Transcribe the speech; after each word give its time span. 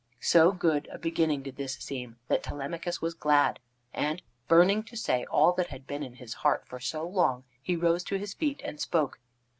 So 0.19 0.51
good 0.51 0.87
a 0.91 0.97
beginning 0.97 1.43
did 1.43 1.57
this 1.57 1.75
seem 1.75 2.17
that 2.27 2.41
Telemachus 2.41 3.03
was 3.03 3.13
glad, 3.13 3.59
and, 3.93 4.19
burning 4.47 4.81
to 4.85 4.97
say 4.97 5.25
all 5.25 5.53
that 5.53 5.67
had 5.67 5.85
been 5.85 6.01
in 6.01 6.15
his 6.15 6.33
heart 6.41 6.65
for 6.67 6.79
so 6.79 7.07
long, 7.07 7.43
he 7.61 7.75
rose 7.75 8.03
to 8.05 8.15
his 8.17 8.33
feet 8.33 8.61
and 8.65 8.79
spoke. 8.81 9.19